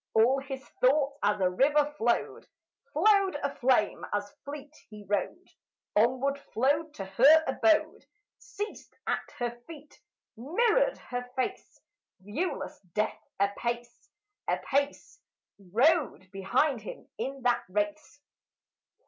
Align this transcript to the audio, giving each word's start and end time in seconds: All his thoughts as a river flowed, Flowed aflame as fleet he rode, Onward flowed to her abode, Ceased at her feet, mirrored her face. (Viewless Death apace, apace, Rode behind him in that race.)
All 0.15 0.39
his 0.39 0.67
thoughts 0.81 1.19
as 1.21 1.39
a 1.39 1.47
river 1.51 1.93
flowed, 1.99 2.47
Flowed 2.91 3.35
aflame 3.43 4.03
as 4.11 4.31
fleet 4.45 4.73
he 4.89 5.03
rode, 5.07 5.47
Onward 5.95 6.39
flowed 6.53 6.95
to 6.95 7.05
her 7.05 7.43
abode, 7.45 8.03
Ceased 8.39 8.95
at 9.05 9.21
her 9.37 9.51
feet, 9.67 10.01
mirrored 10.35 10.97
her 10.97 11.29
face. 11.35 11.79
(Viewless 12.19 12.79
Death 12.93 13.21
apace, 13.39 14.09
apace, 14.47 15.19
Rode 15.59 16.31
behind 16.31 16.81
him 16.81 17.07
in 17.19 17.43
that 17.43 17.61
race.) 17.69 18.21